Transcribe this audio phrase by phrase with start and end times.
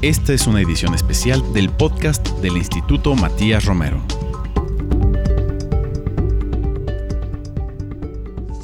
[0.00, 4.00] Esta es una edición especial del podcast del Instituto Matías Romero.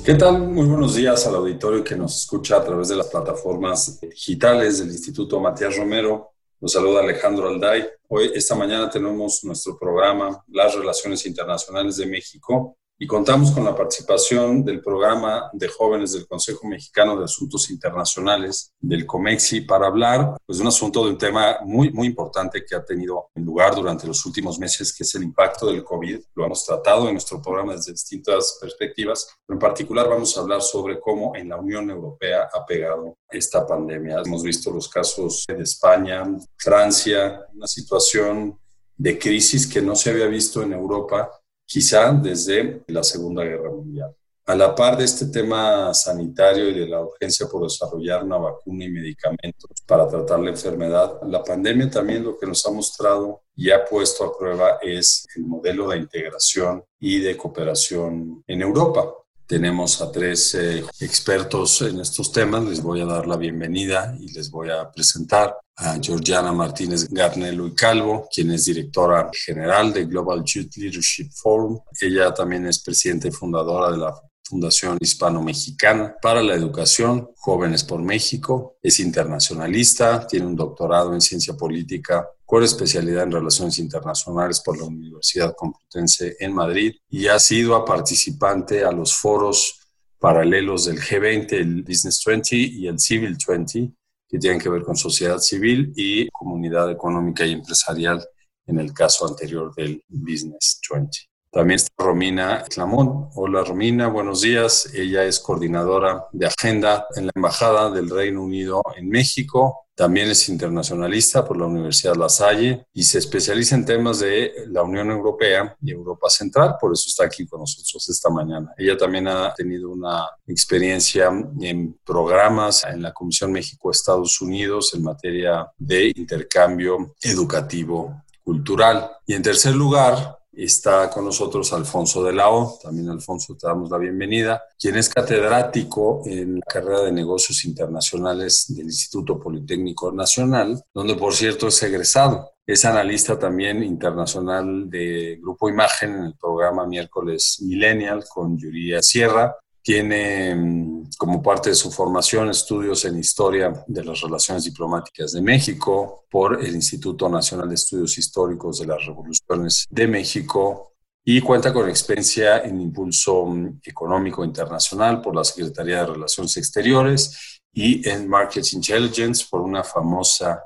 [0.05, 0.47] ¿Qué tal?
[0.47, 4.93] Muy buenos días al auditorio que nos escucha a través de las plataformas digitales del
[4.93, 6.34] Instituto Matías Romero.
[6.61, 7.85] Nos saluda Alejandro Alday.
[8.07, 13.75] Hoy, esta mañana, tenemos nuestro programa Las Relaciones Internacionales de México y contamos con la
[13.75, 20.37] participación del programa de jóvenes del Consejo Mexicano de Asuntos Internacionales, del COMEXI, para hablar
[20.47, 24.07] pues, de un asunto, de un tema muy, muy importante que ha tenido lugar durante
[24.07, 26.21] los últimos meses, que es el impacto del COVID.
[26.35, 30.63] Lo hemos tratado en nuestro programa desde distintas perspectivas, pero en particular vamos a hablar
[30.63, 34.23] sobre cómo en la Unión Europea ha pegado esta pandemia.
[34.24, 36.24] Hemos visto los casos de España,
[36.57, 38.59] Francia, una situación
[38.97, 41.29] de crisis que no se había visto en Europa
[41.66, 44.14] quizá desde la Segunda Guerra Mundial.
[44.46, 48.84] A la par de este tema sanitario y de la urgencia por desarrollar una vacuna
[48.84, 53.71] y medicamentos para tratar la enfermedad, la pandemia también lo que nos ha mostrado y
[53.71, 59.15] ha puesto a prueba es el modelo de integración y de cooperación en Europa.
[59.46, 62.65] Tenemos a tres eh, expertos en estos temas.
[62.65, 67.67] Les voy a dar la bienvenida y les voy a presentar a Georgiana Martínez Garnelo
[67.67, 71.81] y Calvo, quien es directora general de Global Youth Leadership Forum.
[72.00, 74.15] Ella también es presidenta y fundadora de la
[74.47, 78.77] Fundación Hispano-Mexicana para la Educación, Jóvenes por México.
[78.83, 84.84] Es internacionalista, tiene un doctorado en ciencia política con especialidad en relaciones internacionales por la
[84.84, 89.81] Universidad Complutense en Madrid y ha sido participante a los foros
[90.19, 93.93] paralelos del G20, el Business 20 y el Civil 20,
[94.28, 98.25] que tienen que ver con sociedad civil y comunidad económica y empresarial
[98.67, 101.19] en el caso anterior del Business 20.
[101.50, 103.28] También está Romina Clamón.
[103.34, 104.93] Hola Romina, buenos días.
[104.93, 109.84] Ella es coordinadora de agenda en la Embajada del Reino Unido en México.
[109.94, 114.82] También es internacionalista por la Universidad La Salle y se especializa en temas de la
[114.82, 118.72] Unión Europea y Europa Central, por eso está aquí con nosotros esta mañana.
[118.77, 125.66] Ella también ha tenido una experiencia en programas en la Comisión México-Estados Unidos en materia
[125.78, 129.10] de intercambio educativo cultural.
[129.27, 133.98] Y en tercer lugar, Está con nosotros Alfonso de Lao, también Alfonso te damos la
[133.98, 141.16] bienvenida, quien es catedrático en la carrera de negocios internacionales del Instituto Politécnico Nacional, donde
[141.16, 142.53] por cierto es egresado.
[142.66, 149.54] Es analista también internacional de Grupo Imagen en el programa Miércoles Millennial con Yuria Sierra
[149.84, 155.43] tiene mm, como parte de su formación estudios en historia de las relaciones diplomáticas de
[155.43, 161.71] México por el Instituto Nacional de Estudios Históricos de las Revoluciones de México y cuenta
[161.72, 168.27] con experiencia en impulso mm, económico internacional por la Secretaría de Relaciones Exteriores y en
[168.27, 170.62] Market Intelligence por una famosa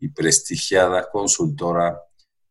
[0.00, 2.00] y prestigiada consultora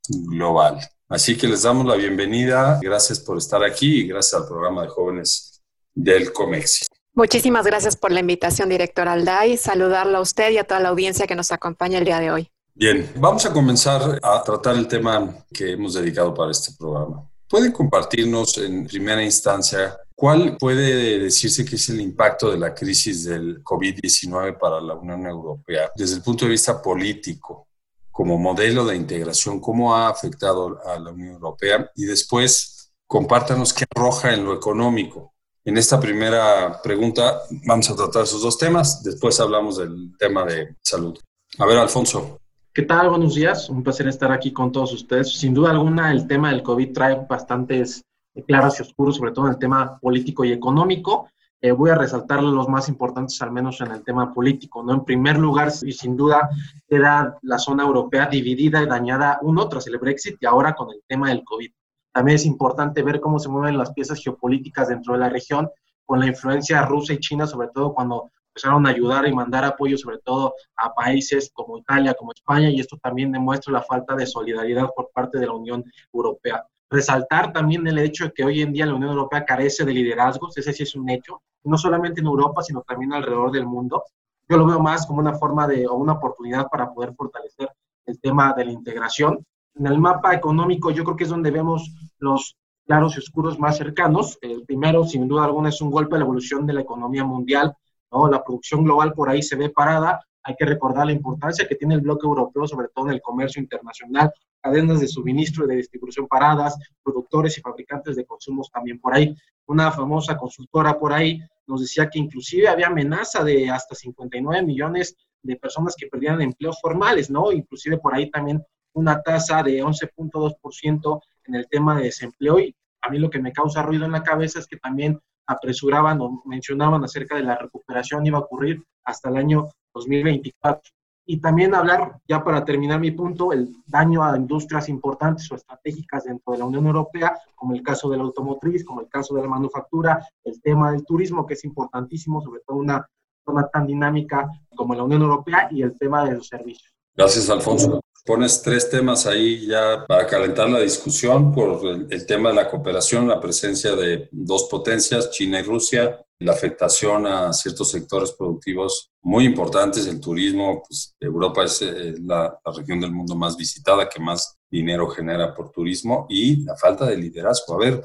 [0.08, 0.78] global.
[1.10, 2.80] Así que les damos la bienvenida.
[2.84, 5.53] Gracias por estar aquí y gracias al programa de jóvenes
[5.94, 6.86] del COMEXI.
[7.16, 9.58] Muchísimas gracias por la invitación, director Alday.
[9.58, 12.52] Saludarla a usted y a toda la audiencia que nos acompaña el día de hoy.
[12.76, 17.30] Bien, vamos a comenzar a tratar el tema que hemos dedicado para este programa.
[17.48, 23.26] ¿Puede compartirnos en primera instancia cuál puede decirse que es el impacto de la crisis
[23.26, 27.68] del COVID-19 para la Unión Europea desde el punto de vista político,
[28.10, 31.92] como modelo de integración, cómo ha afectado a la Unión Europea?
[31.94, 35.33] Y después, compártanos qué arroja en lo económico,
[35.66, 40.76] en esta primera pregunta vamos a tratar esos dos temas, después hablamos del tema de
[40.82, 41.18] salud.
[41.58, 42.40] A ver, Alfonso.
[42.74, 43.10] ¿Qué tal?
[43.10, 45.38] Buenos días, un placer estar aquí con todos ustedes.
[45.38, 48.04] Sin duda alguna, el tema del COVID trae bastantes
[48.48, 51.30] claros y oscuros, sobre todo en el tema político y económico.
[51.62, 54.84] Eh, voy a resaltar los más importantes, al menos en el tema político.
[54.84, 54.94] ¿no?
[54.94, 56.50] En primer lugar, y sin duda,
[56.90, 61.02] queda la zona europea dividida y dañada, uno tras el Brexit y ahora con el
[61.08, 61.72] tema del COVID.
[62.14, 65.70] También es importante ver cómo se mueven las piezas geopolíticas dentro de la región
[66.06, 69.98] con la influencia rusa y china, sobre todo cuando empezaron a ayudar y mandar apoyo,
[69.98, 74.28] sobre todo a países como Italia, como España, y esto también demuestra la falta de
[74.28, 75.84] solidaridad por parte de la Unión
[76.14, 76.64] Europea.
[76.88, 80.56] Resaltar también el hecho de que hoy en día la Unión Europea carece de liderazgos,
[80.56, 84.04] ese sí es un hecho, no solamente en Europa, sino también alrededor del mundo.
[84.48, 87.70] Yo lo veo más como una forma de, o una oportunidad para poder fortalecer
[88.06, 89.44] el tema de la integración
[89.76, 92.56] en el mapa económico yo creo que es donde vemos los
[92.86, 94.38] claros y oscuros más cercanos.
[94.42, 97.74] El primero, sin duda alguna, es un golpe a la evolución de la economía mundial.
[98.12, 98.28] ¿no?
[98.28, 100.20] La producción global por ahí se ve parada.
[100.44, 103.62] Hay que recordar la importancia que tiene el bloque europeo, sobre todo en el comercio
[103.62, 104.32] internacional,
[104.62, 109.34] cadenas de suministro y de distribución paradas, productores y fabricantes de consumos también por ahí.
[109.66, 115.16] Una famosa consultora por ahí nos decía que inclusive había amenaza de hasta 59 millones
[115.42, 117.52] de personas que perdían empleos formales, ¿no?
[117.52, 118.62] Inclusive por ahí también
[118.94, 123.52] una tasa de 11.2% en el tema de desempleo y a mí lo que me
[123.52, 128.26] causa ruido en la cabeza es que también apresuraban o mencionaban acerca de la recuperación
[128.26, 130.92] iba a ocurrir hasta el año 2024.
[131.26, 136.26] Y también hablar, ya para terminar mi punto, el daño a industrias importantes o estratégicas
[136.26, 139.42] dentro de la Unión Europea, como el caso de la automotriz, como el caso de
[139.42, 143.08] la manufactura, el tema del turismo, que es importantísimo, sobre todo una
[143.46, 146.94] zona tan dinámica como la Unión Europea, y el tema de los servicios.
[147.16, 148.02] Gracias, Alfonso.
[148.26, 153.28] Pones tres temas ahí ya para calentar la discusión por el, tema de la cooperación,
[153.28, 159.44] la presencia de dos potencias, China y Rusia, la afectación a ciertos sectores productivos muy
[159.44, 164.58] importantes, el turismo, pues Europa es eh, la, región del mundo más visitada, que más
[164.72, 167.76] dinero genera por turismo, y la falta de liderazgo.
[167.76, 168.04] A ver,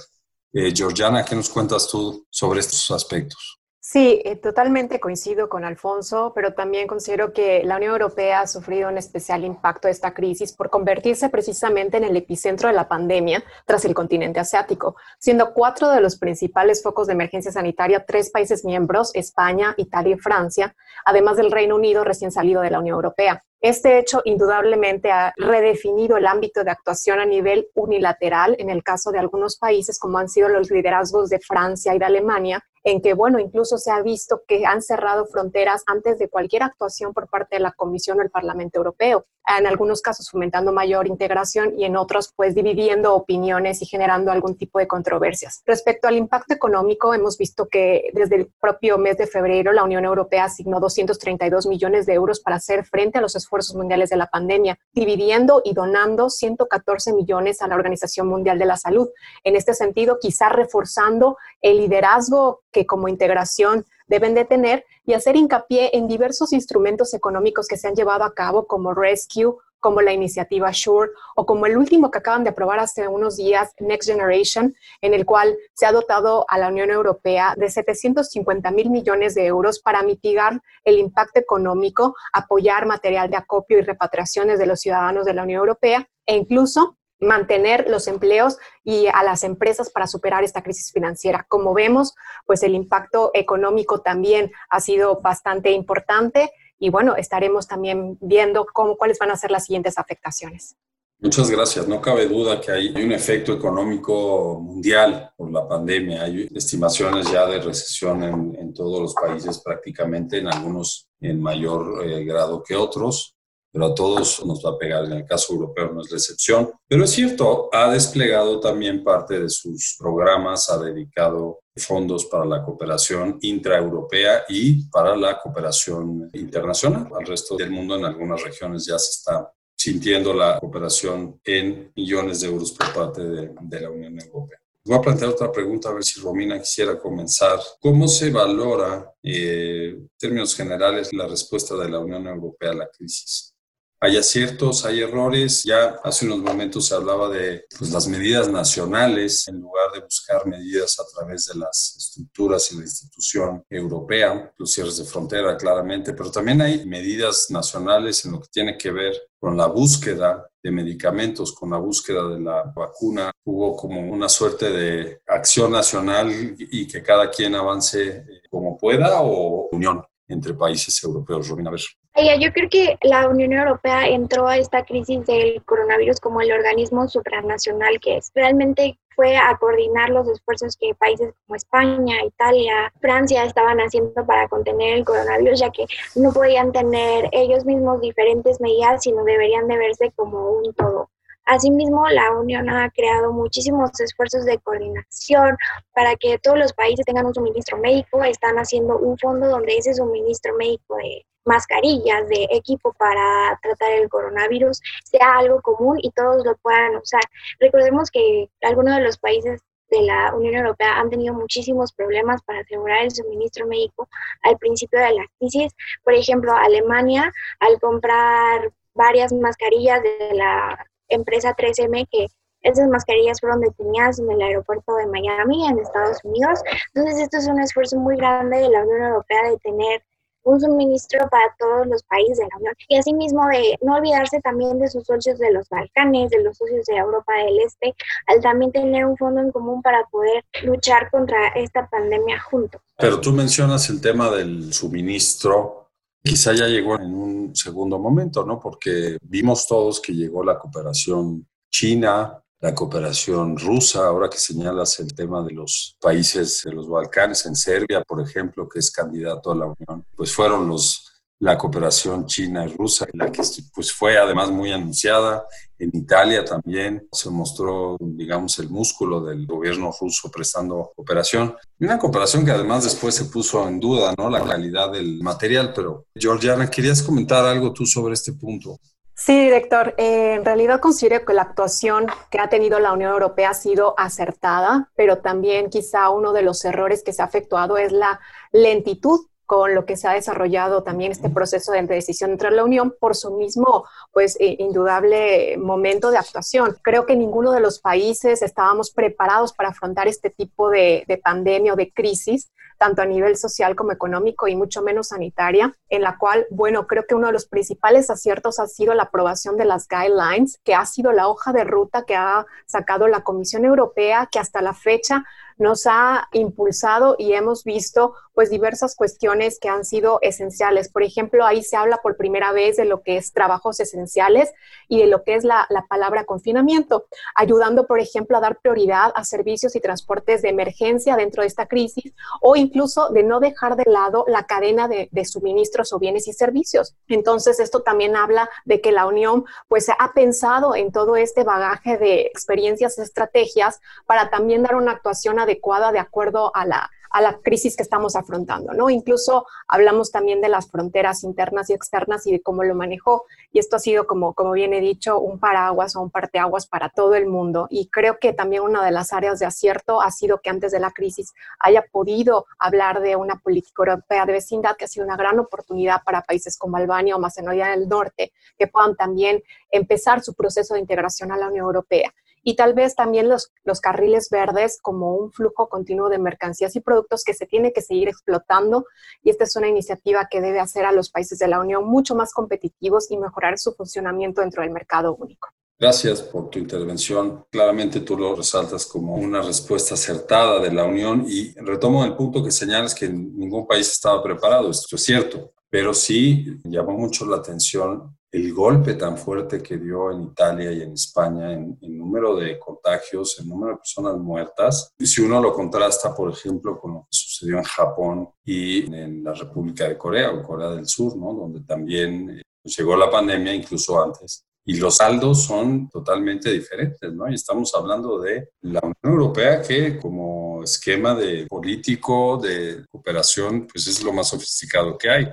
[0.53, 3.57] eh, Georgiana, ¿qué nos cuentas tú sobre estos aspectos?
[3.90, 8.90] Sí, eh, totalmente coincido con Alfonso, pero también considero que la Unión Europea ha sufrido
[8.90, 13.43] un especial impacto de esta crisis por convertirse precisamente en el epicentro de la pandemia
[13.64, 18.62] tras el continente asiático, siendo cuatro de los principales focos de emergencia sanitaria tres países
[18.62, 20.76] miembros, España, Italia y Francia,
[21.06, 23.43] además del Reino Unido recién salido de la Unión Europea.
[23.61, 29.11] Este hecho indudablemente ha redefinido el ámbito de actuación a nivel unilateral en el caso
[29.11, 33.12] de algunos países como han sido los liderazgos de Francia y de Alemania, en que,
[33.12, 37.56] bueno, incluso se ha visto que han cerrado fronteras antes de cualquier actuación por parte
[37.56, 39.26] de la Comisión o el Parlamento Europeo
[39.56, 44.56] en algunos casos fomentando mayor integración y en otros pues dividiendo opiniones y generando algún
[44.56, 45.62] tipo de controversias.
[45.64, 50.05] Respecto al impacto económico, hemos visto que desde el propio mes de febrero la Unión
[50.05, 54.26] Europea asignó 232 millones de euros para hacer frente a los esfuerzos mundiales de la
[54.26, 59.08] pandemia, dividiendo y donando 114 millones a la Organización Mundial de la Salud.
[59.44, 65.36] En este sentido, quizá reforzando el liderazgo que como integración deben de tener y hacer
[65.36, 70.12] hincapié en diversos instrumentos económicos que se han llevado a cabo como Rescue, como la
[70.12, 74.75] iniciativa SURE o como el último que acaban de aprobar hace unos días, Next Generation,
[75.00, 79.46] en el cual se ha dotado a la Unión Europea de 750 mil millones de
[79.46, 85.24] euros para mitigar el impacto económico, apoyar material de acopio y repatriaciones de los ciudadanos
[85.24, 90.44] de la Unión Europea e incluso mantener los empleos y a las empresas para superar
[90.44, 91.47] esta crisis financiera.
[91.49, 92.15] Como vemos,
[92.47, 98.97] pues el impacto económico también ha sido bastante importante y bueno, estaremos también viendo cómo,
[98.97, 100.76] cuáles van a ser las siguientes afectaciones.
[101.20, 101.88] Muchas gracias.
[101.88, 106.23] No cabe duda que hay un efecto económico mundial por la pandemia.
[106.23, 112.25] Hay estimaciones ya de recesión en, todos los países prácticamente, en algunos en mayor eh,
[112.25, 113.38] grado que otros
[113.73, 115.05] pero a todos nos va a pegar.
[115.05, 116.70] En el caso europeo no es la excepción.
[116.87, 122.65] Pero es cierto, ha desplegado también parte de sus programas, ha dedicado fondos para la
[122.65, 127.09] cooperación intraeuropea y para la cooperación internacional.
[127.19, 132.41] Al resto del mundo, en algunas regiones ya se está sintiendo la cooperación en millones
[132.41, 134.59] de euros por parte de, la Unión Europea.
[134.85, 137.61] Voy a plantear otra pregunta, a ver si Romina quisiera comenzar.
[137.79, 142.88] ¿Cómo se valora, eh, en términos generales, la respuesta de la Unión Europea a la
[142.88, 143.55] crisis?
[144.00, 145.64] Hay aciertos, hay errores.
[145.64, 150.46] Ya hace unos momentos se hablaba de pues, las medidas nacionales en lugar de buscar
[150.46, 156.12] medidas a través de las estructuras y la institución europea, los cierres de frontera claramente,
[156.12, 160.70] pero también hay medidas nacionales en lo que tiene que ver con la búsqueda de
[160.70, 163.31] medicamentos, con la búsqueda de la vacuna.
[163.44, 169.22] Hubo como una suerte de acción nacional y que cada quien avance eh, como pueda
[169.22, 171.48] o unión entre países europeos.
[171.48, 171.81] Robin, a ver.
[172.19, 177.06] Yo creo que la Unión Europea entró a esta crisis del coronavirus como el organismo
[177.06, 178.32] supranacional que es.
[178.34, 184.48] Realmente fue a coordinar los esfuerzos que países como España, Italia, Francia estaban haciendo para
[184.48, 189.79] contener el coronavirus, ya que no podían tener ellos mismos diferentes medidas, sino deberían de
[189.79, 191.08] verse como un todo.
[191.48, 195.56] Asimismo, la Unión ha creado muchísimos esfuerzos de coordinación
[195.94, 198.22] para que todos los países tengan un suministro médico.
[198.22, 204.10] Están haciendo un fondo donde ese suministro médico de mascarillas, de equipo para tratar el
[204.10, 207.22] coronavirus sea algo común y todos lo puedan usar.
[207.58, 212.60] Recordemos que algunos de los países de la Unión Europea han tenido muchísimos problemas para
[212.60, 214.06] asegurar el suministro médico
[214.43, 215.72] al principio de la crisis.
[216.05, 222.27] Por ejemplo, Alemania, al comprar varias mascarillas de la empresa 3M que
[222.62, 226.60] esas mascarillas fueron detenidas en el aeropuerto de Miami, en Estados Unidos.
[226.94, 230.03] Entonces, esto es un esfuerzo muy grande de la Unión Europea de tener
[230.44, 234.79] un suministro para todos los países de la Unión y asimismo de no olvidarse también
[234.79, 237.94] de sus socios de los Balcanes, de los socios de Europa del Este,
[238.27, 242.81] al también tener un fondo en común para poder luchar contra esta pandemia juntos.
[242.96, 245.87] Pero tú mencionas el tema del suministro
[246.22, 248.58] quizá ya llegó en un segundo momento, ¿no?
[248.58, 255.15] Porque vimos todos que llegó la cooperación china, la cooperación rusa, ahora que señalas el
[255.15, 259.55] tema de los países de los Balcanes, en Serbia, por ejemplo, que es candidato a
[259.55, 261.07] la Unión, pues fueron los
[261.40, 263.42] la cooperación china y rusa, la que
[263.74, 265.46] pues fue además muy anunciada.
[265.78, 271.54] En Italia también se mostró, digamos, el músculo del gobierno ruso prestando cooperación.
[271.78, 274.28] Una cooperación que además después se puso en duda, ¿no?
[274.28, 275.72] La calidad del material.
[275.74, 278.78] Pero, Georgiana, ¿querías comentar algo tú sobre este punto?
[279.14, 279.94] Sí, director.
[279.98, 283.94] Eh, en realidad considero que la actuación que ha tenido la Unión Europea ha sido
[283.98, 288.20] acertada, pero también quizá uno de los errores que se ha efectuado es la
[288.52, 292.94] lentitud con lo que se ha desarrollado también este proceso de decisión entre la Unión
[293.00, 296.76] por su mismo, pues, eh, indudable momento de actuación.
[296.82, 301.72] Creo que ninguno de los países estábamos preparados para afrontar este tipo de, de pandemia
[301.72, 306.17] o de crisis tanto a nivel social como económico y mucho menos sanitaria, en la
[306.17, 309.87] cual, bueno, creo que uno de los principales aciertos ha sido la aprobación de las
[309.89, 314.39] guidelines, que ha sido la hoja de ruta que ha sacado la Comisión Europea, que
[314.39, 315.25] hasta la fecha
[315.58, 320.89] nos ha impulsado y hemos visto pues diversas cuestiones que han sido esenciales.
[320.89, 324.53] Por ejemplo, ahí se habla por primera vez de lo que es trabajos esenciales
[324.87, 329.11] y de lo que es la, la palabra confinamiento, ayudando, por ejemplo, a dar prioridad
[329.17, 333.77] a servicios y transportes de emergencia dentro de esta crisis o incluso de no dejar
[333.77, 336.94] de lado la cadena de, suministros o bienes y servicios.
[337.08, 341.98] Entonces, esto también habla de que la Unión pues ha pensado en todo este bagaje
[341.98, 347.38] de experiencias, estrategias para también dar una actuación adecuada de acuerdo a la, a la
[347.38, 348.91] crisis que estamos afrontando, ¿no?
[348.91, 353.24] Incluso hablamos también de las fronteras internas y externas y de cómo lo manejó.
[353.53, 356.91] Y esto ha sido, como, como bien he dicho, un paraguas o un parteaguas para
[356.91, 357.67] todo el mundo.
[357.70, 360.81] Y creo que también una de las áreas de acierto ha sido que antes de
[360.81, 365.17] la crisis haya podido hablar de una política europea de vecindad, que ha sido una
[365.17, 370.34] gran oportunidad para países como Albania o Macedonia del Norte, que puedan también empezar su
[370.34, 374.78] proceso de integración a la Unión Europea y tal vez también los, los carriles verdes
[374.80, 378.86] como un flujo continuo de mercancías y productos que se tiene que seguir explotando
[379.22, 382.14] y esta es una iniciativa que debe hacer a los países de la Unión mucho
[382.14, 385.48] más competitivos y mejorar su funcionamiento dentro del mercado único.
[385.80, 387.44] Gracias por tu intervención.
[387.50, 392.42] Claramente tú lo resaltas como una respuesta acertada de la Unión y retomo el punto
[392.42, 394.70] que señalas que ningún país estaba preparado.
[394.70, 400.11] Esto es cierto, pero sí llamó mucho la atención el golpe tan fuerte que dio
[400.11, 404.93] en Italia y en España en, número de contagios, en número de personas muertas.
[404.99, 409.32] Si uno lo contrasta, por ejemplo, con lo que sucedió en Japón y en la
[409.32, 411.32] República de Corea o Corea del Sur, ¿no?
[411.32, 414.44] donde también eh, llegó la pandemia incluso antes.
[414.65, 417.27] Y los saldos son totalmente diferentes, ¿no?
[417.31, 423.87] Y estamos hablando de la Unión Europea que como esquema de político de cooperación, pues
[423.87, 425.27] es lo más sofisticado que hay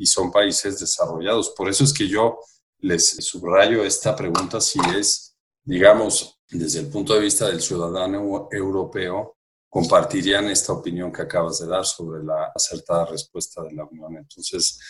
[0.00, 1.50] y son países desarrollados.
[1.50, 2.38] Por eso es que yo
[2.78, 9.36] les subrayo esta pregunta si es, digamos, desde el punto de vista del ciudadano europeo,
[9.68, 14.16] compartirían esta opinión que acabas de dar sobre la acertada respuesta de la Unión.
[14.16, 14.80] Entonces,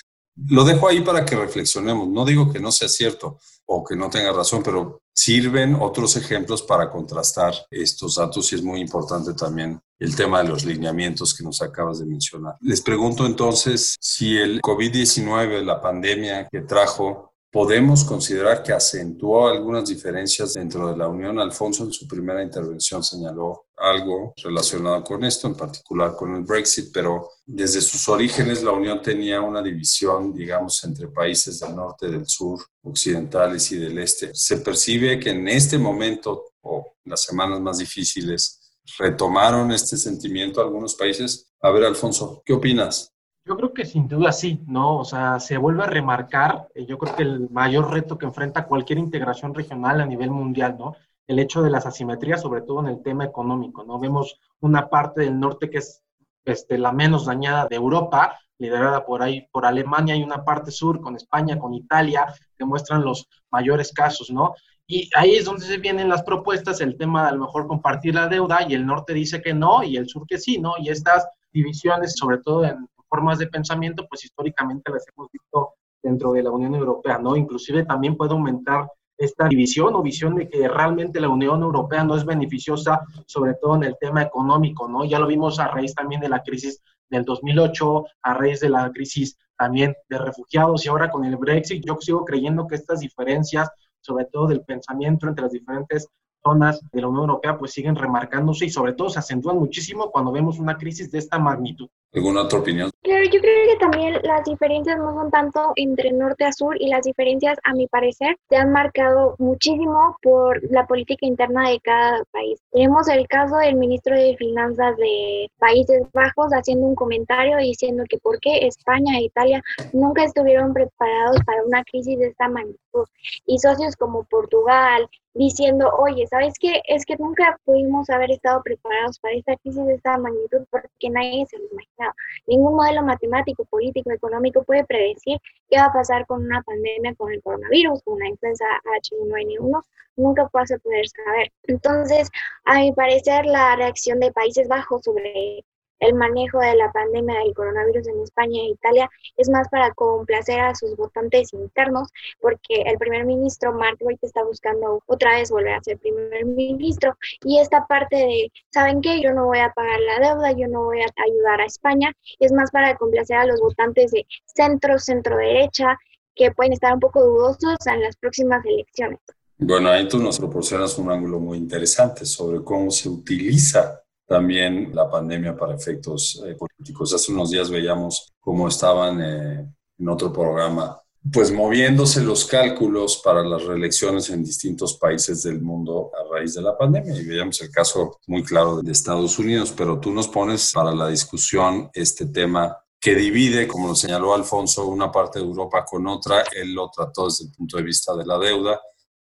[0.47, 2.07] lo dejo ahí para que reflexionemos.
[2.09, 6.63] No digo que no sea cierto o que no tenga razón, pero sirven otros ejemplos
[6.63, 11.45] para contrastar estos datos y es muy importante también el tema de los lineamientos que
[11.45, 12.55] nos acabas de mencionar.
[12.63, 19.89] Les pregunto entonces si el COVID-19, la pandemia que trajo podemos considerar que acentuó algunas
[19.89, 21.39] diferencias dentro de la Unión.
[21.39, 26.91] Alfonso en su primera intervención señaló algo relacionado con esto, en particular con el Brexit,
[26.93, 32.27] pero desde sus orígenes la Unión tenía una división, digamos, entre países del norte, del
[32.27, 34.31] sur, occidentales y del este.
[34.33, 38.61] Se percibe que en este momento o las semanas más difíciles
[38.99, 41.49] retomaron este sentimiento algunos países.
[41.63, 43.13] A ver, Alfonso, ¿qué opinas?
[43.51, 44.99] Yo creo que sin duda sí, ¿no?
[44.99, 48.65] O sea, se vuelve a remarcar, eh, yo creo que el mayor reto que enfrenta
[48.65, 50.95] cualquier integración regional a nivel mundial, ¿no?
[51.27, 53.99] El hecho de las asimetrías, sobre todo en el tema económico, ¿no?
[53.99, 56.01] Vemos una parte del norte que es
[56.45, 61.01] este, la menos dañada de Europa, liderada por ahí por Alemania, y una parte sur
[61.01, 64.55] con España, con Italia, que muestran los mayores casos, ¿no?
[64.87, 68.15] Y ahí es donde se vienen las propuestas, el tema de a lo mejor compartir
[68.15, 70.75] la deuda, y el norte dice que no, y el sur que sí, ¿no?
[70.79, 76.33] Y estas divisiones, sobre todo en formas de pensamiento, pues históricamente las hemos visto dentro
[76.33, 77.37] de la Unión Europea, ¿no?
[77.37, 78.89] Inclusive también puede aumentar
[79.19, 83.77] esta división o visión de que realmente la Unión Europea no es beneficiosa, sobre todo
[83.77, 85.05] en el tema económico, ¿no?
[85.05, 88.91] Ya lo vimos a raíz también de la crisis del 2008, a raíz de la
[88.91, 93.69] crisis también de refugiados y ahora con el Brexit, yo sigo creyendo que estas diferencias,
[94.01, 96.09] sobre todo del pensamiento entre las diferentes
[96.43, 100.33] zonas de la Unión Europea pues siguen remarcándose y sobre todo se acentúan muchísimo cuando
[100.33, 101.89] vemos una crisis de esta magnitud.
[102.13, 102.91] ¿Alguna otra opinión?
[103.03, 106.89] Claro, yo creo que también las diferencias no son tanto entre norte a sur y
[106.89, 112.25] las diferencias, a mi parecer, se han marcado muchísimo por la política interna de cada
[112.33, 112.59] país.
[112.73, 118.19] Tenemos el caso del ministro de Finanzas de Países Bajos haciendo un comentario diciendo que
[118.19, 123.05] por qué España e Italia nunca estuvieron preparados para una crisis de esta magnitud.
[123.47, 126.83] Y socios como Portugal, diciendo, oye, ¿sabes qué?
[126.87, 131.47] Es que nunca pudimos haber estado preparados para esta crisis de esta magnitud porque nadie
[131.47, 132.15] se lo imaginaba.
[132.47, 137.33] Ningún modelo matemático, político, económico puede predecir qué va a pasar con una pandemia, con
[137.33, 138.65] el coronavirus, con una influenza
[139.03, 139.83] H1N1.
[140.17, 141.53] Nunca vas a poder saber.
[141.65, 142.29] Entonces,
[142.65, 145.65] a mi parecer, la reacción de Países Bajos sobre
[146.01, 150.61] el manejo de la pandemia del coronavirus en España e Italia es más para complacer
[150.61, 152.09] a sus votantes internos,
[152.41, 157.17] porque el primer ministro Mark está buscando otra vez volver a ser primer ministro.
[157.45, 159.21] Y esta parte de, ¿saben qué?
[159.21, 162.53] Yo no voy a pagar la deuda, yo no voy a ayudar a España, es
[162.53, 165.99] más para complacer a los votantes de centro, centro derecha,
[166.35, 169.19] que pueden estar un poco dudosos en las próximas elecciones.
[169.59, 174.00] Bueno, ahí tú nos proporcionas un ángulo muy interesante sobre cómo se utiliza
[174.31, 177.13] también la pandemia para efectos eh, políticos.
[177.13, 179.69] Hace unos días veíamos cómo estaban eh,
[179.99, 186.13] en otro programa, pues moviéndose los cálculos para las reelecciones en distintos países del mundo
[186.15, 187.17] a raíz de la pandemia.
[187.17, 191.09] Y veíamos el caso muy claro de Estados Unidos, pero tú nos pones para la
[191.09, 196.45] discusión este tema que divide, como lo señaló Alfonso, una parte de Europa con otra.
[196.55, 198.81] Él lo trató desde el punto de vista de la deuda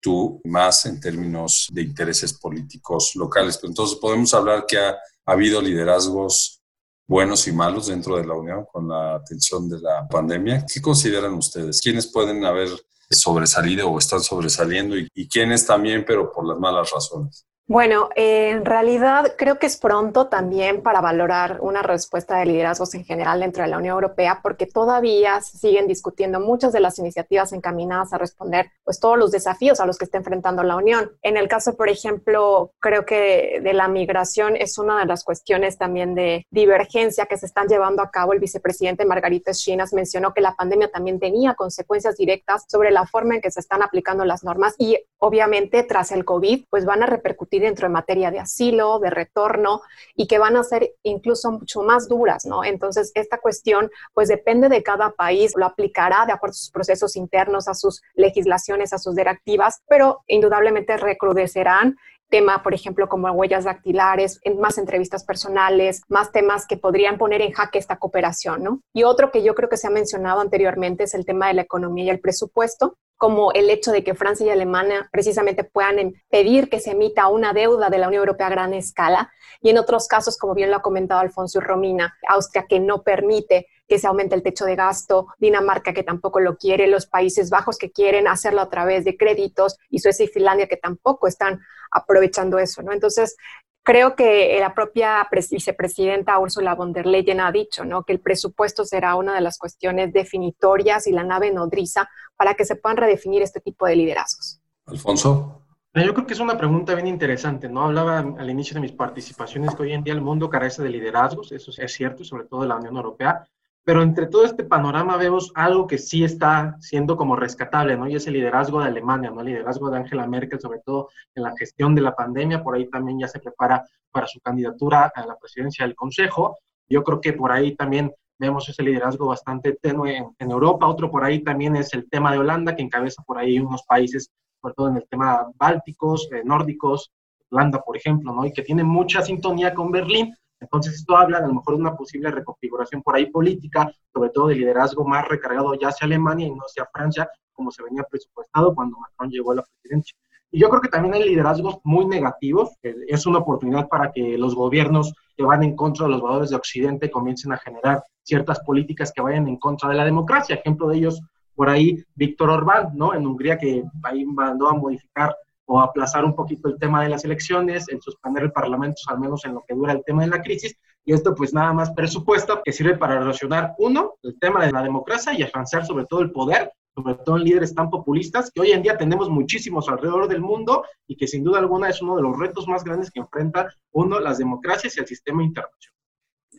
[0.03, 3.59] tú más en términos de intereses políticos locales.
[3.63, 6.61] entonces podemos hablar que ha, habido liderazgos
[7.07, 10.67] buenos y malos dentro de la Unión con la atención de la pandemia.
[10.67, 11.81] ¿Qué consideran ustedes?
[11.81, 12.69] ¿Quiénes pueden haber
[13.09, 17.47] sobresalido o están sobresaliendo y, y quiénes también, pero por las malas razones?
[17.73, 23.07] Bueno, en realidad creo que es pronto también para valorar una respuesta de liderazgos en
[23.07, 27.51] general dentro de la Unión Europea, porque todavía se siguen discutiendo muchas de las iniciativas
[27.55, 31.13] encaminadas a responder pues todos los desafíos a los que está enfrentando la Unión.
[31.23, 35.79] En el caso, por ejemplo, creo que de la migración es una de las cuestiones
[35.79, 38.35] también de divergencia que se están llevando a cabo.
[38.35, 43.37] El vicepresidente Margarita Chinas mencionó que la pandemia también tenía consecuencias directas sobre la forma
[43.37, 47.07] en que se están aplicando las normas y obviamente tras el COVID pues van a
[47.07, 49.81] repercutir dentro de materia de asilo, de retorno
[50.15, 52.65] y que van a ser incluso mucho más duras, ¿no?
[52.65, 57.17] Entonces, esta cuestión pues depende de cada país, lo aplicará de acuerdo a sus procesos
[57.17, 61.97] internos, a sus legislaciones, a sus directivas, pero indudablemente recrudecerán
[62.33, 67.53] tema, por ejemplo, como huellas dactilares, más entrevistas personales, más temas que podrían poner en
[67.53, 68.81] jaque esta cooperación, ¿no?
[68.95, 71.63] Y otro que yo creo que se ha mencionado anteriormente es el tema de la
[71.63, 76.69] economía y el presupuesto como el hecho de que Francia y Alemania precisamente puedan pedir
[76.69, 80.09] que se emita una deuda de la Unión Europea a gran escala, y en otros
[80.09, 84.35] casos, como bien lo ha comentado Alfonso Romina, Austria que no permite que se aumente
[84.35, 88.63] el techo de gasto, Dinamarca que tampoco lo quiere, los Países Bajos que quieren hacerlo
[88.63, 92.93] a través de créditos y Suecia y Finlandia que tampoco están aprovechando eso, ¿no?
[92.93, 93.37] Entonces,
[93.85, 98.05] Creo que la propia vicepresidenta Ursula von der Leyen ha dicho ¿no?
[98.05, 102.65] que el presupuesto será una de las cuestiones definitorias y la nave nodriza para que
[102.65, 104.61] se puedan redefinir este tipo de liderazgos.
[104.87, 105.63] Alfonso.
[105.95, 107.83] Yo creo que es una pregunta bien interesante, ¿no?
[107.83, 111.51] Hablaba al inicio de mis participaciones que hoy en día el mundo carece de liderazgos,
[111.51, 113.47] eso es cierto, sobre todo de la Unión Europea,
[113.85, 118.09] pero entre todo este panorama vemos algo que sí está siendo como rescatable, ¿no?
[118.09, 119.41] Y es el liderazgo de Alemania, ¿no?
[119.41, 122.63] El liderazgo de Angela Merkel, sobre todo en la gestión de la pandemia.
[122.63, 126.59] Por ahí también ya se prepara para su candidatura a la presidencia del Consejo.
[126.89, 130.87] Yo creo que por ahí también vemos ese liderazgo bastante tenue en, Europa.
[130.87, 134.31] Otro por ahí también es el tema de Holanda, que encabeza por ahí unos países,
[134.61, 137.11] sobre todo en el tema bálticos, eh, nórdicos,
[137.51, 138.47] Holanda, por ejemplo, ¿no?
[138.47, 141.97] Y que tiene mucha sintonía con Berlín, entonces, esto habla a lo mejor de una
[141.97, 146.51] posible reconfiguración por ahí política, sobre todo de liderazgo más recargado ya hacia Alemania y
[146.51, 150.17] no hacia Francia, como se venía presupuestado cuando Macron llegó a la presidencia.
[150.53, 152.71] Y yo creo que también hay liderazgos muy negativos.
[152.83, 156.57] Es una oportunidad para que los gobiernos que van en contra de los valores de
[156.57, 160.57] Occidente comiencen a generar ciertas políticas que vayan en contra de la democracia.
[160.57, 161.23] Ejemplo de ellos,
[161.55, 163.15] por ahí, Víctor Orbán, ¿no?
[163.15, 165.35] En Hungría, que ahí mandó a modificar
[165.73, 169.43] o aplazar un poquito el tema de las elecciones, el suspender el Parlamento, al menos
[169.47, 172.61] en lo que dura el tema de la crisis, y esto pues nada más presupuesto
[172.63, 176.31] que sirve para relacionar, uno, el tema de la democracia y afianzar sobre todo el
[176.31, 180.43] poder, sobre todo en líderes tan populistas, que hoy en día tenemos muchísimos alrededor del
[180.43, 183.75] mundo y que sin duda alguna es uno de los retos más grandes que enfrenta
[183.93, 186.02] uno, las democracias y el sistema internacional.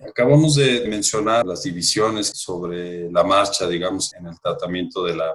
[0.07, 5.33] Acabamos de mencionar las divisiones sobre la marcha, digamos, en el tratamiento de la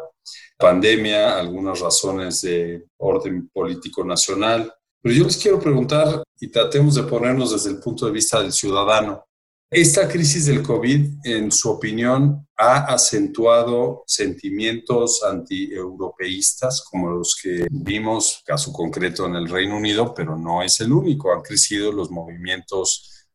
[0.56, 7.04] pandemia, algunas razones de orden político nacional, Pero yo les quiero preguntar y tratemos de
[7.04, 9.24] ponernos desde el punto de vista del ciudadano.
[9.70, 18.42] Esta crisis del COVID, en su opinión, ha acentuado sentimientos anti-europeístas como los que vimos,
[18.44, 21.32] caso concreto en el Reino Unido, pero no es el único.
[21.32, 23.28] Han crecido los movimientos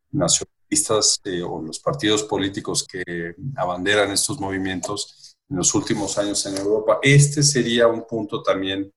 [1.24, 6.98] eh, o los partidos políticos que abanderan estos movimientos en los últimos años en Europa.
[7.02, 8.92] Este sería un punto también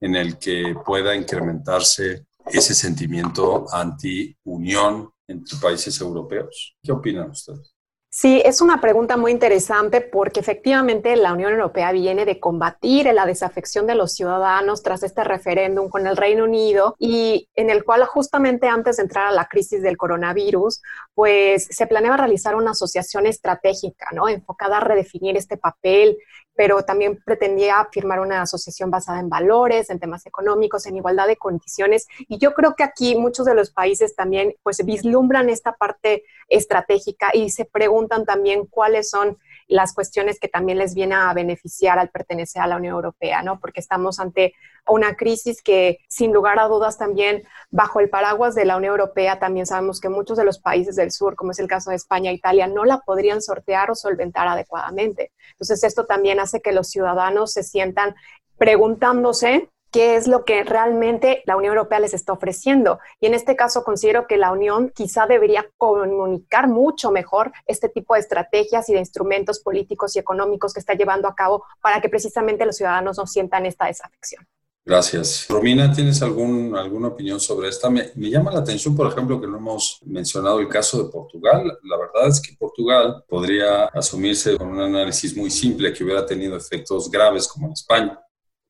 [0.00, 6.76] en el que pueda incrementarse ese sentimiento anti-unión entre países europeos.
[6.82, 7.75] ¿Qué opinan ustedes?
[8.18, 13.26] Sí, es una pregunta muy interesante porque efectivamente la Unión Europea viene de combatir la
[13.26, 18.06] desafección de los ciudadanos tras este referéndum con el Reino Unido y en el cual
[18.06, 20.80] justamente antes de entrar a la crisis del coronavirus,
[21.12, 24.30] pues se planeaba realizar una asociación estratégica, ¿no?
[24.30, 26.16] Enfocada a redefinir este papel
[26.56, 31.36] pero también pretendía firmar una asociación basada en valores, en temas económicos, en igualdad de
[31.36, 32.08] condiciones.
[32.28, 37.30] Y yo creo que aquí muchos de los países también pues vislumbran esta parte estratégica
[37.34, 39.38] y se preguntan también cuáles son
[39.68, 43.58] las cuestiones que también les viene a beneficiar al pertenecer a la Unión Europea, ¿no?
[43.58, 44.54] Porque estamos ante
[44.86, 49.38] una crisis que sin lugar a dudas también bajo el paraguas de la Unión Europea
[49.38, 52.30] también sabemos que muchos de los países del sur, como es el caso de España
[52.30, 55.32] e Italia, no la podrían sortear o solventar adecuadamente.
[55.52, 58.14] Entonces esto también hace que los ciudadanos se sientan
[58.58, 62.98] preguntándose qué es lo que realmente la Unión Europea les está ofreciendo.
[63.18, 68.12] Y en este caso considero que la Unión quizá debería comunicar mucho mejor este tipo
[68.12, 72.10] de estrategias y de instrumentos políticos y económicos que está llevando a cabo para que
[72.10, 74.46] precisamente los ciudadanos no sientan esta desafección.
[74.84, 75.46] Gracias.
[75.48, 77.88] Romina, ¿tienes algún, alguna opinión sobre esta?
[77.88, 81.66] Me, me, llama la atención, por ejemplo, que no hemos mencionado el caso de Portugal.
[81.84, 86.54] La verdad es que Portugal podría asumirse con un análisis muy simple que hubiera tenido
[86.54, 88.20] efectos graves como en España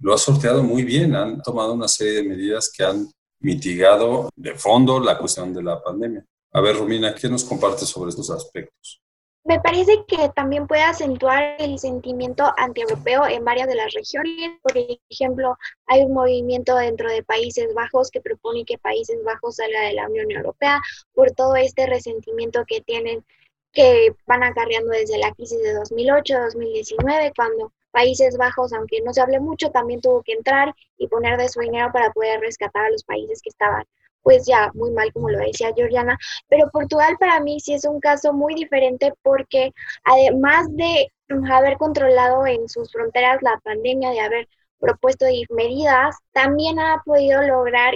[0.01, 1.15] lo ha sorteado muy bien.
[1.15, 3.09] Han tomado una serie de medidas que han
[3.41, 6.25] mitigado de fondo la cuestión de la pandemia.
[6.53, 9.03] A ver, Romina, ¿qué nos compartes sobre estos aspectos?
[9.45, 14.59] Me parece que también puede acentuar el sentimiento antieuropeo en varias de las regiones.
[14.61, 14.73] Por
[15.09, 15.57] ejemplo,
[15.87, 20.09] hay un movimiento dentro de Países Bajos que propone que Países Bajos salga de la
[20.09, 20.81] Unión Europea
[21.15, 23.25] por todo este resentimiento que tienen,
[23.73, 29.41] que van acarreando desde la crisis de 2008-2019, cuando Países Bajos, aunque no se hable
[29.41, 33.03] mucho, también tuvo que entrar y poner de su dinero para poder rescatar a los
[33.05, 33.85] países que estaban
[34.23, 36.19] pues ya muy mal, como lo decía Georgiana.
[36.49, 39.73] Pero Portugal para mí sí es un caso muy diferente porque
[40.05, 41.11] además de
[41.51, 47.95] haber controlado en sus fronteras la pandemia, de haber propuesto medidas, también ha podido lograr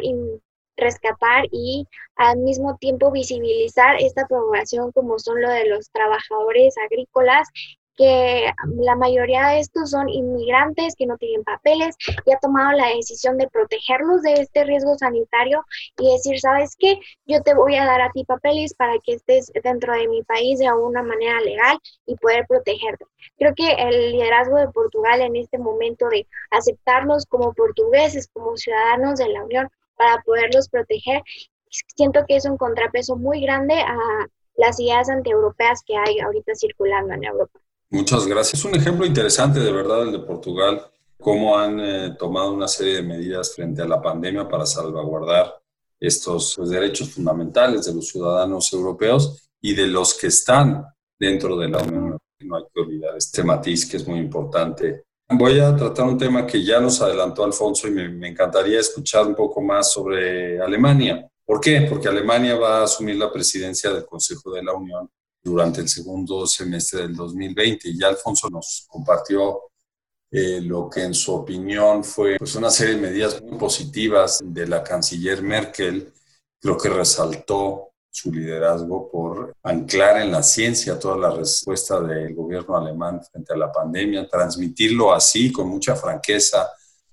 [0.79, 1.87] rescatar y
[2.17, 7.49] al mismo tiempo visibilizar esta población como son lo de los trabajadores agrícolas
[8.01, 12.89] que la mayoría de estos son inmigrantes que no tienen papeles y ha tomado la
[12.97, 15.67] decisión de protegerlos de este riesgo sanitario
[15.99, 16.99] y decir, ¿sabes qué?
[17.27, 20.59] Yo te voy a dar a ti papeles para que estés dentro de mi país
[20.59, 23.05] de alguna manera legal y poder protegerte.
[23.37, 29.19] Creo que el liderazgo de Portugal en este momento de aceptarlos como portugueses, como ciudadanos
[29.19, 31.23] de la Unión, para poderlos proteger,
[31.95, 33.99] siento que es un contrapeso muy grande a
[34.55, 37.61] las ideas antieuropeas que hay ahorita circulando en Europa.
[37.93, 38.61] Muchas gracias.
[38.61, 40.81] Es un ejemplo interesante, de verdad, el de Portugal,
[41.19, 45.61] cómo han eh, tomado una serie de medidas frente a la pandemia para salvaguardar
[45.99, 50.87] estos pues, derechos fundamentales de los ciudadanos europeos y de los que están
[51.19, 55.03] dentro de la Unión No hay que olvidar este matiz que es muy importante.
[55.29, 59.27] Voy a tratar un tema que ya nos adelantó Alfonso y me, me encantaría escuchar
[59.27, 61.29] un poco más sobre Alemania.
[61.45, 61.83] ¿Por qué?
[61.89, 65.11] Porque Alemania va a asumir la presidencia del Consejo de la Unión
[65.43, 67.89] durante el segundo semestre del 2020.
[67.89, 69.71] Y ya Alfonso nos compartió
[70.31, 74.67] eh, lo que en su opinión fue pues, una serie de medidas muy positivas de
[74.67, 76.13] la canciller Merkel.
[76.61, 82.77] Creo que resaltó su liderazgo por anclar en la ciencia toda la respuesta del gobierno
[82.77, 86.69] alemán frente a la pandemia, transmitirlo así con mucha franqueza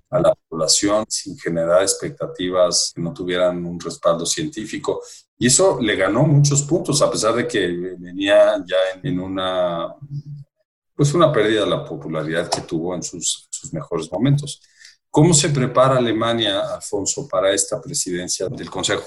[0.09, 5.01] a la población sin generar expectativas que no tuvieran un respaldo científico.
[5.37, 9.93] Y eso le ganó muchos puntos, a pesar de que venía ya en, una,
[10.95, 14.61] pues una pérdida de la popularidad que tuvo en sus, sus mejores momentos.
[15.09, 19.05] ¿Cómo se prepara Alemania, Alfonso, para esta presidencia del Consejo?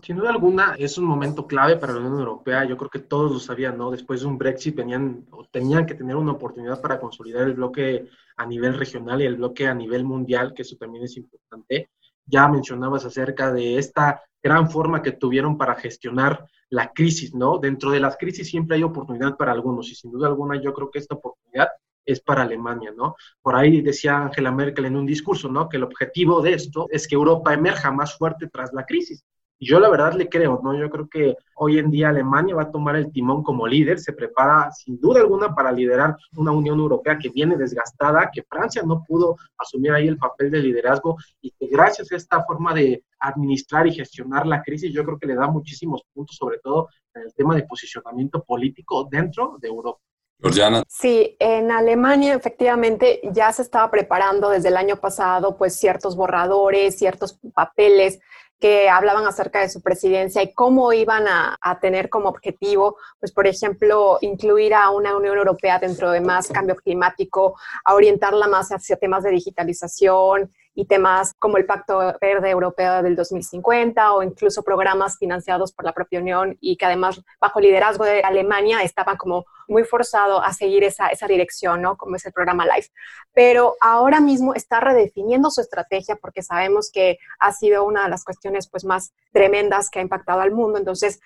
[0.00, 2.64] Sin duda alguna, es un momento clave para la Unión Europea.
[2.64, 3.90] Yo creo que todos lo sabían, ¿no?
[3.90, 8.08] Después de un Brexit venían o tenían que tener una oportunidad para consolidar el bloque
[8.38, 11.90] a nivel regional y el bloque a nivel mundial, que eso también es importante.
[12.24, 17.58] Ya mencionabas acerca de esta gran forma que tuvieron para gestionar la crisis, ¿no?
[17.58, 20.88] Dentro de las crisis siempre hay oportunidad para algunos y sin duda alguna yo creo
[20.88, 21.68] que esta oportunidad
[22.04, 23.16] es para Alemania, ¿no?
[23.42, 25.68] Por ahí decía Angela Merkel en un discurso, ¿no?
[25.68, 29.24] Que el objetivo de esto es que Europa emerja más fuerte tras la crisis.
[29.58, 30.78] Yo la verdad le creo, ¿no?
[30.78, 34.12] Yo creo que hoy en día Alemania va a tomar el timón como líder, se
[34.12, 39.02] prepara sin duda alguna para liderar una Unión Europea que viene desgastada, que Francia no
[39.02, 43.86] pudo asumir ahí el papel de liderazgo y que gracias a esta forma de administrar
[43.86, 47.34] y gestionar la crisis, yo creo que le da muchísimos puntos, sobre todo en el
[47.34, 50.00] tema de posicionamiento político dentro de Europa.
[50.38, 50.82] Georgiana.
[50.88, 56.98] Sí, en Alemania efectivamente ya se estaba preparando desde el año pasado pues ciertos borradores,
[56.98, 58.20] ciertos papeles
[58.58, 63.46] que hablaban acerca de su presidencia y cómo iban a, tener como objetivo, pues por
[63.46, 68.96] ejemplo, incluir a una Unión Europea dentro de más cambio climático, a orientarla más hacia
[68.96, 75.16] temas de digitalización y temas como el Pacto Verde Europeo del 2050 o incluso programas
[75.16, 79.84] financiados por la propia Unión y que además bajo liderazgo de Alemania estaban como muy
[79.84, 81.96] forzado a seguir esa, esa dirección, ¿no?
[81.96, 82.90] Como es el programa LIFE.
[83.32, 88.22] Pero ahora mismo está redefiniendo su estrategia porque sabemos que ha sido una de las
[88.22, 90.78] cuestiones pues más tremendas que ha impactado al mundo.
[90.78, 91.20] Entonces,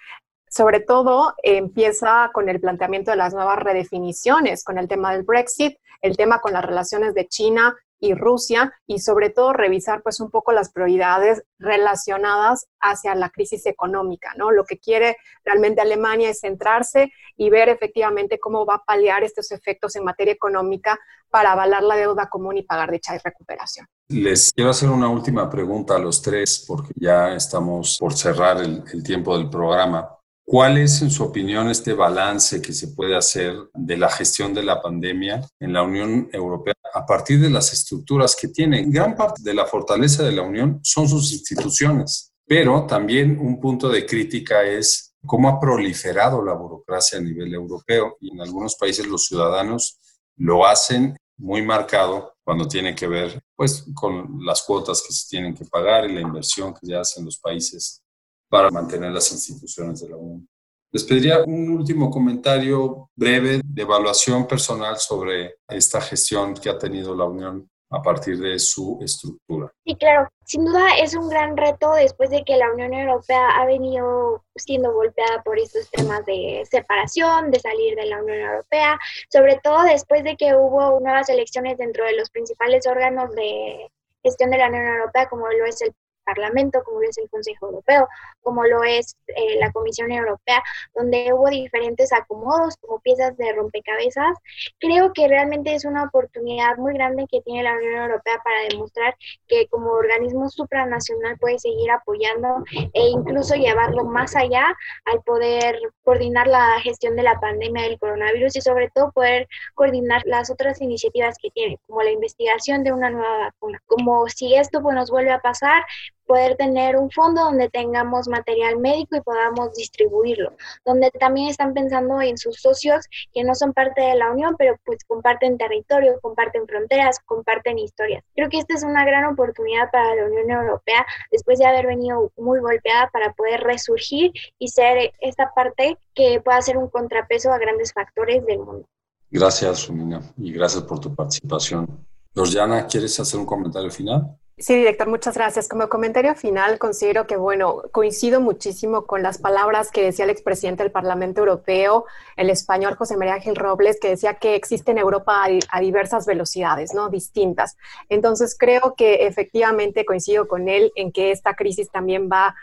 [0.49, 5.77] sobre todo empieza con el planteamiento de las nuevas redefiniciones, con el tema del Brexit,
[6.03, 10.31] el tema con las relaciones de China y Rusia y sobre todo revisar pues un
[10.31, 14.51] poco las prioridades relacionadas hacia la crisis económica, ¿no?
[14.51, 19.53] Lo que quiere realmente Alemania es centrarse y ver efectivamente cómo va a paliar estos
[19.53, 20.99] efectos en materia económica
[21.31, 23.87] para avalar la deuda común y pagar dicha recuperación.
[24.09, 28.83] Les quiero hacer una última pregunta a los tres porque ya estamos por cerrar el,
[28.93, 30.20] el tiempo del programa.
[30.45, 34.65] ¿Cuál es, en su opinión, este balance que se puede hacer de la gestión de
[34.65, 38.85] la pandemia en la Unión Europea a partir de las estructuras que tiene?
[38.87, 43.89] Gran parte de la fortaleza de la Unión son sus instituciones, pero también un punto
[43.89, 49.07] de crítica es cómo ha proliferado la burocracia a nivel europeo y en algunos países
[49.07, 50.01] los ciudadanos
[50.37, 55.55] lo hacen muy marcado cuando tiene que ver pues con las cuotas que se tienen
[55.55, 58.03] que pagar y la inversión que se hace en los países
[58.51, 60.47] para mantener las instituciones de la Unión.
[60.93, 67.15] Les pediría un último comentario breve de evaluación personal sobre esta gestión que ha tenido
[67.15, 69.73] la Unión a partir de su estructura.
[69.85, 70.29] Sí, claro.
[70.45, 74.93] Sin duda es un gran reto después de que la Unión Europea ha venido siendo
[74.93, 80.25] golpeada por estos temas de separación, de salir de la Unión Europea, sobre todo después
[80.25, 83.91] de que hubo nuevas elecciones dentro de los principales órganos de
[84.25, 85.93] gestión de la Unión Europea, como lo es el
[86.35, 88.07] Parlamento, como lo es el Consejo Europeo,
[88.43, 90.63] como lo es eh, la Comisión Europea,
[90.95, 94.37] donde hubo diferentes acomodos como piezas de rompecabezas.
[94.79, 99.17] Creo que realmente es una oportunidad muy grande que tiene la Unión Europea para demostrar
[99.49, 104.65] que como organismo supranacional puede seguir apoyando e incluso llevarlo más allá
[105.07, 110.23] al poder coordinar la gestión de la pandemia del coronavirus y sobre todo poder coordinar
[110.27, 113.81] las otras iniciativas que tiene, como la investigación de una nueva vacuna.
[113.87, 115.83] Como si esto pues, nos vuelve a pasar,
[116.31, 120.53] poder tener un fondo donde tengamos material médico y podamos distribuirlo,
[120.85, 124.77] donde también están pensando en sus socios que no son parte de la Unión, pero
[124.85, 128.23] pues comparten territorio, comparten fronteras, comparten historias.
[128.37, 132.31] Creo que esta es una gran oportunidad para la Unión Europea después de haber venido
[132.37, 137.59] muy golpeada para poder resurgir y ser esta parte que pueda ser un contrapeso a
[137.59, 138.87] grandes factores del mundo.
[139.33, 141.89] Gracias, Romina, y gracias por tu participación.
[142.33, 144.39] Georgiana, ¿quieres hacer un comentario final?
[144.61, 145.69] Sí, director, muchas gracias.
[145.69, 150.83] Como comentario final, considero que, bueno, coincido muchísimo con las palabras que decía el expresidente
[150.83, 152.05] del Parlamento Europeo,
[152.37, 156.93] el español José María Gil Robles, que decía que existe en Europa a, diversas velocidades,
[156.93, 157.09] ¿no?
[157.09, 157.79] Distintas.
[158.11, 162.55] Entonces, creo que efectivamente coincido con él en que esta crisis también va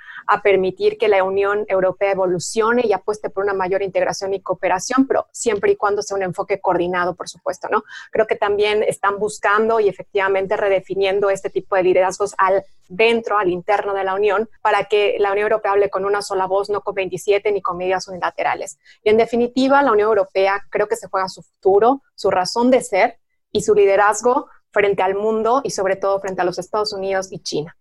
[0.41, 5.27] permitir que la Unión Europea evolucione y apueste por una mayor integración y cooperación, pero
[5.31, 7.83] siempre y cuando sea un enfoque coordinado, por supuesto, ¿no?
[8.11, 13.49] Creo que también están buscando y efectivamente redefiniendo este tipo de liderazgos al dentro, al
[13.49, 16.81] interno de la Unión, para que la Unión Europea hable con una sola voz, no
[16.81, 18.79] con 27 ni con medidas unilaterales.
[19.03, 22.81] Y en definitiva, la Unión Europea creo que se juega su futuro, su razón de
[22.81, 23.19] ser
[23.51, 27.39] y su liderazgo frente al mundo y sobre todo frente a los Estados Unidos y
[27.39, 27.76] China.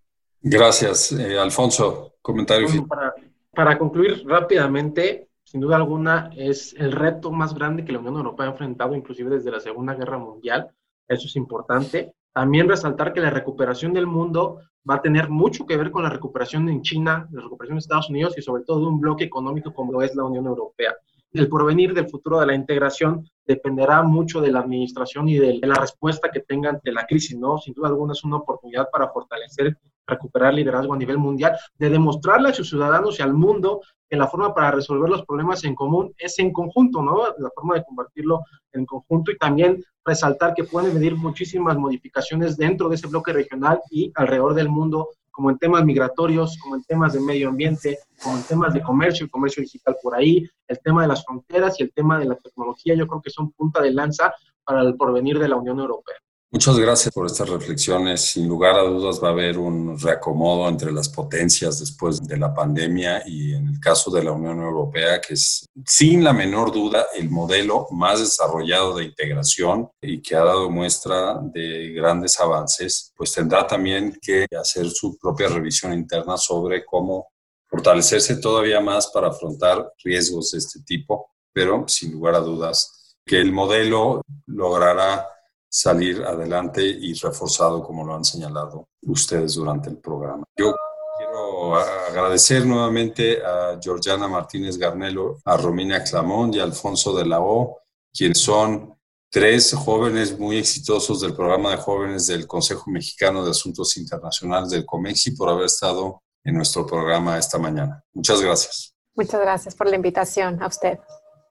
[0.48, 2.12] Gracias, eh, Alfonso.
[2.22, 2.86] Comentario final.
[2.86, 3.14] Para,
[3.52, 8.46] para concluir rápidamente, sin duda alguna, es el reto más grande que la Unión Europea
[8.46, 10.70] ha enfrentado, inclusive desde la Segunda Guerra Mundial.
[11.08, 12.14] Eso es importante.
[12.32, 16.10] También resaltar que la recuperación del mundo va a tener mucho que ver con la
[16.10, 19.74] recuperación en China, la recuperación en Estados Unidos y sobre todo de un bloque económico
[19.74, 20.94] como lo es la Unión Europea.
[21.32, 25.74] El porvenir del futuro de la integración dependerá mucho de la administración y de la
[25.74, 27.58] respuesta que tenga ante la crisis, ¿no?
[27.58, 29.76] Sin duda alguna es una oportunidad para fortalecer
[30.06, 34.28] recuperar liderazgo a nivel mundial, de demostrarle a sus ciudadanos y al mundo que la
[34.28, 37.26] forma para resolver los problemas en común es en conjunto, ¿no?
[37.38, 42.88] La forma de convertirlo en conjunto y también resaltar que pueden venir muchísimas modificaciones dentro
[42.88, 47.12] de ese bloque regional y alrededor del mundo, como en temas migratorios, como en temas
[47.12, 51.02] de medio ambiente, como en temas de comercio y comercio digital por ahí, el tema
[51.02, 53.90] de las fronteras y el tema de la tecnología, yo creo que son punta de
[53.90, 54.32] lanza
[54.64, 56.16] para el porvenir de la Unión Europea.
[56.52, 58.20] Muchas gracias por estas reflexiones.
[58.20, 62.54] Sin lugar a dudas va a haber un reacomodo entre las potencias después de la
[62.54, 67.08] pandemia y en el caso de la Unión Europea, que es sin la menor duda
[67.16, 73.32] el modelo más desarrollado de integración y que ha dado muestra de grandes avances, pues
[73.32, 77.26] tendrá también que hacer su propia revisión interna sobre cómo
[77.68, 83.40] fortalecerse todavía más para afrontar riesgos de este tipo, pero sin lugar a dudas que
[83.40, 85.26] el modelo logrará
[85.68, 90.44] salir adelante y reforzado, como lo han señalado ustedes durante el programa.
[90.56, 90.74] Yo
[91.18, 97.40] quiero agradecer nuevamente a Georgiana Martínez Garnelo, a Romina Clamón y a Alfonso de la
[97.40, 97.80] O,
[98.12, 98.96] quienes son
[99.30, 104.86] tres jóvenes muy exitosos del programa de jóvenes del Consejo Mexicano de Asuntos Internacionales del
[104.86, 108.02] COMEXI por haber estado en nuestro programa esta mañana.
[108.14, 108.94] Muchas gracias.
[109.14, 110.98] Muchas gracias por la invitación a usted.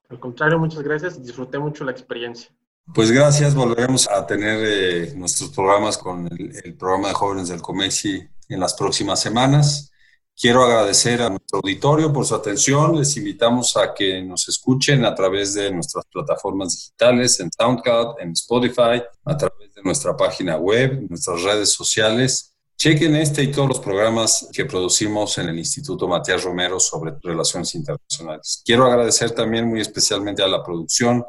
[0.09, 1.21] Al contrario, muchas gracias.
[1.21, 2.49] Disfruté mucho la experiencia.
[2.93, 8.23] Pues gracias, volveremos a tener eh, nuestros programas con el, programa de jóvenes del Comexi
[8.47, 9.91] en las próximas semanas.
[10.39, 12.95] Quiero agradecer a nuestro auditorio por su atención.
[12.95, 18.31] Les invitamos a que nos escuchen a través de nuestras plataformas digitales, en SoundCloud, en
[18.31, 22.53] Spotify, a través de nuestra página web, nuestras redes sociales.
[22.77, 27.73] Chequen este y todos los programas que producimos en el Instituto Matías Romero sobre relaciones
[27.73, 28.61] internacionales.
[28.63, 31.25] Quiero agradecer también muy especialmente a la producción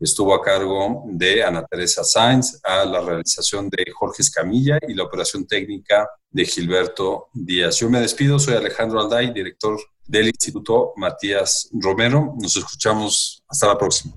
[0.00, 5.04] estuvo a cargo de Ana Teresa Sainz, a la realización de Jorge Escamilla y la
[5.04, 7.78] operación técnica de Gilberto Díaz.
[7.78, 12.34] Yo me despido, soy Alejandro Alday, director del Instituto Matías Romero.
[12.40, 14.14] Nos escuchamos hasta la próxima.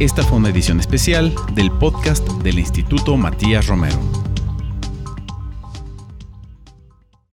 [0.00, 4.23] Esta fue una edición especial del podcast del Instituto Matías Romero.